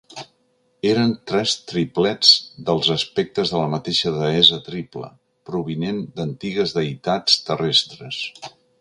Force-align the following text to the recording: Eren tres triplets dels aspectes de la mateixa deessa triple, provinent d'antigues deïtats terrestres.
Eren 0.91 1.11
tres 1.31 1.51
triplets 1.71 2.31
dels 2.71 2.89
aspectes 2.97 3.53
de 3.53 3.61
la 3.63 3.69
mateixa 3.75 4.15
deessa 4.17 4.61
triple, 4.71 5.13
provinent 5.51 6.03
d'antigues 6.19 6.77
deïtats 6.83 7.41
terrestres. 7.53 8.25